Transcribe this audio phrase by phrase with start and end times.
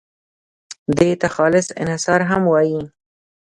[0.97, 2.81] دې ته خالص انحصار هم وایي.